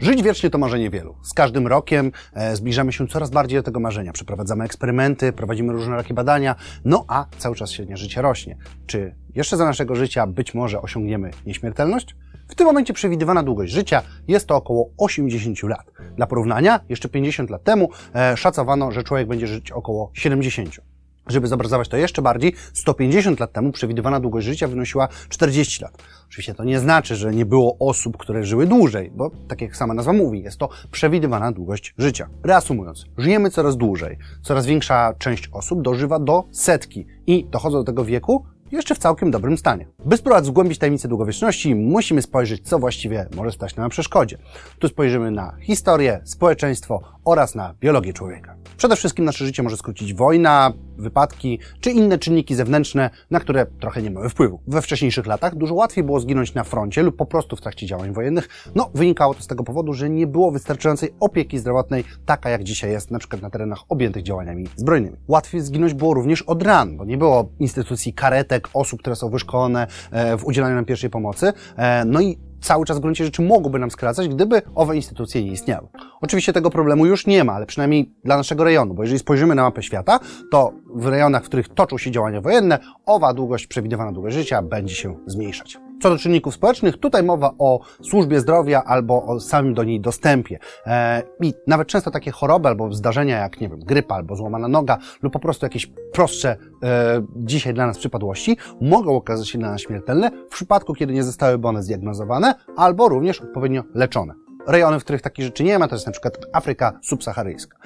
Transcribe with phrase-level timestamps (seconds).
[0.00, 1.16] Żyć wiecznie to marzenie wielu.
[1.22, 4.12] Z każdym rokiem e, zbliżamy się coraz bardziej do tego marzenia.
[4.12, 8.56] Przeprowadzamy eksperymenty, prowadzimy różnorakie badania, no a cały czas średnie życie rośnie.
[8.86, 12.16] Czy jeszcze za naszego życia być może osiągniemy nieśmiertelność?
[12.48, 15.92] W tym momencie przewidywana długość życia jest to około 80 lat.
[16.16, 20.80] Dla porównania, jeszcze 50 lat temu e, szacowano, że człowiek będzie żyć około 70.
[21.30, 26.02] Żeby zobrazować to jeszcze bardziej, 150 lat temu przewidywana długość życia wynosiła 40 lat.
[26.28, 29.94] Oczywiście to nie znaczy, że nie było osób, które żyły dłużej, bo tak jak sama
[29.94, 32.28] nazwa mówi, jest to przewidywana długość życia.
[32.44, 38.04] Reasumując, żyjemy coraz dłużej, coraz większa część osób dożywa do setki i dochodzą do tego
[38.04, 39.86] wieku jeszcze w całkiem dobrym stanie.
[40.04, 44.38] By spróbować zgłębić tajemnicę długowieczności, musimy spojrzeć, co właściwie może stać nam na przeszkodzie.
[44.78, 48.56] Tu spojrzymy na historię, społeczeństwo oraz na biologię człowieka.
[48.76, 54.02] Przede wszystkim nasze życie może skrócić wojna, wypadki czy inne czynniki zewnętrzne, na które trochę
[54.02, 54.60] nie mamy wpływu.
[54.66, 58.12] We wcześniejszych latach dużo łatwiej było zginąć na froncie lub po prostu w trakcie działań
[58.12, 58.48] wojennych.
[58.74, 62.90] No, wynikało to z tego powodu, że nie było wystarczającej opieki zdrowotnej, taka jak dzisiaj
[62.90, 65.16] jest na przykład na terenach objętych działaniami zbrojnymi.
[65.28, 69.86] Łatwiej zginąć było również od ran, bo nie było instytucji karetek, osób, które są wyszkolone
[70.10, 71.52] e, w udzielaniu nam pierwszej pomocy.
[71.76, 75.50] E, no i cały czas w gruncie rzeczy mogłyby nam skracać, gdyby owe instytucje nie
[75.50, 75.88] istniały.
[76.20, 79.62] Oczywiście tego problemu już nie ma, ale przynajmniej dla naszego rejonu, bo jeżeli spojrzymy na
[79.62, 84.36] mapę świata, to w rejonach, w których toczą się działania wojenne, owa długość, przewidywana długość
[84.36, 85.89] życia będzie się zmniejszać.
[86.02, 90.58] Co do czynników społecznych, tutaj mowa o służbie zdrowia albo o samym do niej dostępie.
[90.86, 94.98] E, I nawet często takie choroby albo zdarzenia jak, nie wiem, grypa albo złamana noga
[95.22, 99.80] lub po prostu jakieś prostsze e, dzisiaj dla nas przypadłości mogą okazać się dla nas
[99.80, 105.22] śmiertelne w przypadku, kiedy nie zostałyby one zdiagnozowane albo również odpowiednio leczone rejony, w których
[105.22, 107.76] takich rzeczy nie ma, to jest na przykład Afryka subsaharyjska.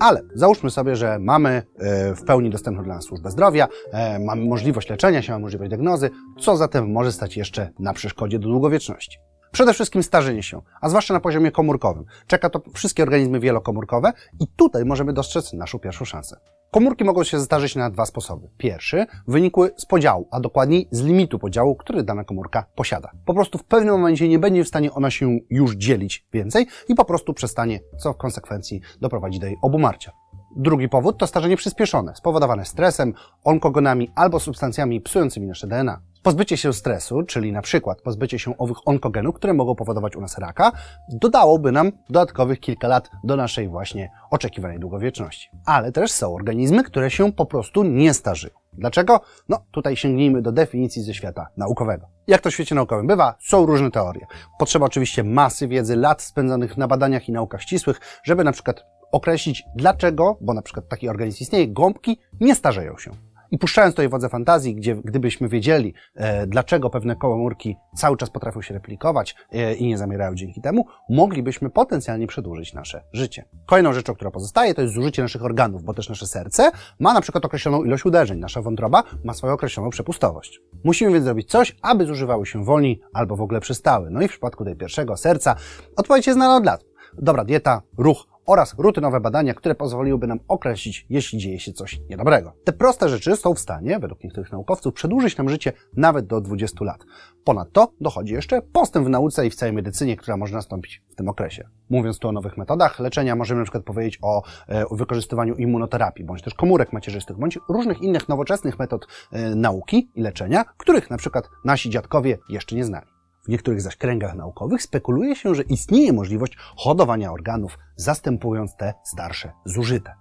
[0.00, 4.44] Ale załóżmy sobie, że mamy e, w pełni dostępną dla nas służbę zdrowia, e, mamy
[4.44, 9.18] możliwość leczenia się, mamy możliwość diagnozy, co zatem może stać jeszcze na przeszkodzie do długowieczności.
[9.52, 12.04] Przede wszystkim starzenie się, a zwłaszcza na poziomie komórkowym.
[12.26, 16.40] Czeka to wszystkie organizmy wielokomórkowe i tutaj możemy dostrzec naszą pierwszą szansę.
[16.70, 18.48] Komórki mogą się zdarzyć na dwa sposoby.
[18.58, 23.10] Pierwszy wynikły z podziału, a dokładniej z limitu podziału, który dana komórka posiada.
[23.24, 26.94] Po prostu w pewnym momencie nie będzie w stanie ona się już dzielić więcej i
[26.94, 30.12] po prostu przestanie, co w konsekwencji doprowadzi do jej obumarcia.
[30.56, 36.00] Drugi powód to starzenie przyspieszone, spowodowane stresem, onkogonami albo substancjami psującymi nasze DNA.
[36.28, 40.38] Pozbycie się stresu, czyli na przykład pozbycie się owych onkogenów, które mogą powodować u nas
[40.38, 40.72] raka,
[41.08, 45.50] dodałoby nam dodatkowych kilka lat do naszej właśnie oczekiwanej długowieczności.
[45.66, 48.54] Ale też są organizmy, które się po prostu nie starzyły.
[48.72, 49.20] Dlaczego?
[49.48, 52.06] No, tutaj sięgnijmy do definicji ze świata naukowego.
[52.26, 54.26] Jak to w świecie naukowym bywa, są różne teorie.
[54.58, 59.64] Potrzeba oczywiście masy wiedzy, lat spędzonych na badaniach i naukach ścisłych, żeby na przykład określić
[59.76, 63.10] dlaczego, bo na przykład taki organizm istnieje, gąbki nie starzeją się.
[63.50, 68.62] I puszczając tutaj wodze fantazji, gdzie gdybyśmy wiedzieli, e, dlaczego pewne komórki cały czas potrafią
[68.62, 73.44] się replikować e, i nie zamierają dzięki temu, moglibyśmy potencjalnie przedłużyć nasze życie.
[73.66, 76.70] Kolejną rzeczą, która pozostaje, to jest zużycie naszych organów, bo też nasze serce
[77.00, 80.60] ma na przykład określoną ilość uderzeń, nasza wątroba ma swoją określoną przepustowość.
[80.84, 84.10] Musimy więc zrobić coś, aby zużywały się wolniej albo w ogóle przestały.
[84.10, 85.56] No i w przypadku tej pierwszego serca
[85.96, 86.84] odpowiedź jest znana od lat.
[87.18, 92.52] Dobra dieta, ruch, oraz rutynowe badania, które pozwoliłyby nam określić, jeśli dzieje się coś niedobrego.
[92.64, 96.84] Te proste rzeczy są w stanie, według niektórych naukowców, przedłużyć nam życie nawet do 20
[96.84, 97.04] lat.
[97.44, 101.28] Ponadto dochodzi jeszcze postęp w nauce i w całej medycynie, która może nastąpić w tym
[101.28, 101.68] okresie.
[101.90, 106.42] Mówiąc tu o nowych metodach leczenia, możemy na przykład powiedzieć o, e, wykorzystywaniu immunoterapii, bądź
[106.42, 111.50] też komórek macierzystych, bądź różnych innych nowoczesnych metod e, nauki i leczenia, których na przykład
[111.64, 113.17] nasi dziadkowie jeszcze nie znali.
[113.48, 119.52] W niektórych zaś kręgach naukowych spekuluje się, że istnieje możliwość hodowania organów, zastępując te starsze,
[119.64, 120.14] zużyte.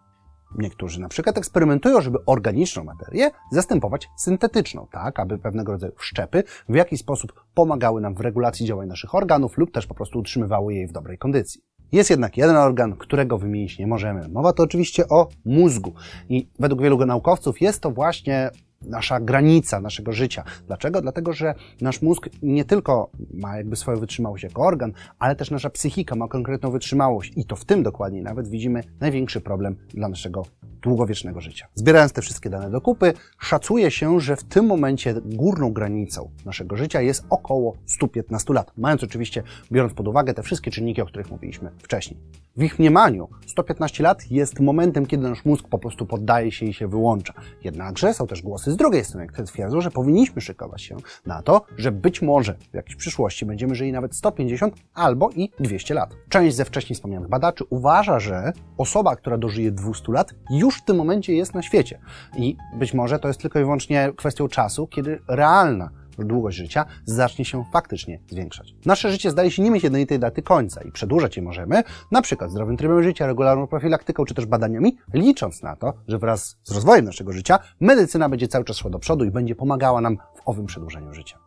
[0.57, 6.75] Niektórzy na przykład eksperymentują, żeby organiczną materię zastępować syntetyczną, tak aby pewnego rodzaju szczepy w
[6.75, 10.87] jakiś sposób pomagały nam w regulacji działań naszych organów lub też po prostu utrzymywały jej
[10.87, 11.61] w dobrej kondycji.
[11.91, 14.29] Jest jednak jeden organ, którego wymienić nie możemy.
[14.29, 15.93] Mowa to oczywiście o mózgu.
[16.29, 18.51] I według wielu naukowców jest to właśnie
[18.81, 20.43] nasza granica naszego życia.
[20.67, 21.01] Dlaczego?
[21.01, 25.69] Dlatego, że nasz mózg nie tylko ma jakby swoją wytrzymałość jako organ, ale też nasza
[25.69, 30.43] psychika ma konkretną wytrzymałość i to w tym dokładnie nawet widzimy największy problem dla naszego
[30.81, 31.67] długowiecznego życia.
[31.75, 36.77] Zbierając te wszystkie dane do kupy, szacuje się, że w tym momencie górną granicą naszego
[36.77, 41.31] życia jest około 115 lat, mając oczywiście, biorąc pod uwagę te wszystkie czynniki, o których
[41.31, 42.19] mówiliśmy wcześniej.
[42.57, 46.73] W ich mniemaniu 115 lat jest momentem, kiedy nasz mózg po prostu poddaje się i
[46.73, 47.33] się wyłącza.
[47.63, 51.91] Jednakże są też głosy z drugiej strony, twierdzą, że powinniśmy szykować się na to, że
[51.91, 56.15] być może w jakiejś przyszłości będziemy żyli nawet 150 albo i 200 lat.
[56.29, 60.97] Część ze wcześniej wspomnianych badaczy uważa, że osoba, która dożyje 200 lat, już w tym
[60.97, 61.99] momencie jest na świecie.
[62.37, 65.89] I być może to jest tylko i wyłącznie kwestią czasu, kiedy realna
[66.25, 68.75] długość życia zacznie się faktycznie zwiększać.
[68.85, 72.51] Nasze życie zdaje się nie mieć jednolitej daty końca i przedłużać je możemy, na przykład
[72.51, 77.05] zdrowym trybem życia, regularną profilaktyką czy też badaniami, licząc na to, że wraz z rozwojem
[77.05, 80.65] naszego życia medycyna będzie cały czas szła do przodu i będzie pomagała nam w owym
[80.65, 81.37] przedłużeniu życia.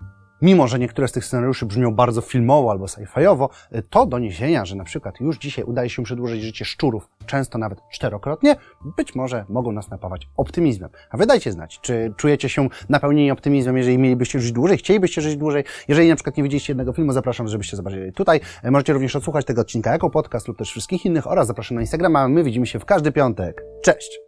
[0.43, 3.49] Mimo, że niektóre z tych scenariuszy brzmią bardzo filmowo albo sci-fiowo,
[3.91, 8.57] to doniesienia, że na przykład już dzisiaj udaje się przedłużyć życie szczurów, często nawet czterokrotnie,
[8.97, 10.91] być może mogą nas napawać optymizmem.
[11.11, 15.37] A wy dajcie znać, czy czujecie się napełnieni optymizmem, jeżeli mielibyście żyć dłużej, chcielibyście żyć
[15.37, 15.65] dłużej.
[15.89, 18.41] Jeżeli na przykład nie widzieliście jednego filmu, zapraszam, żebyście zobaczyli tutaj.
[18.65, 22.29] Możecie również odsłuchać tego odcinka jako podcast lub też wszystkich innych oraz zapraszam na Instagrama.
[22.29, 23.63] My widzimy się w każdy piątek.
[23.83, 24.21] Cześć!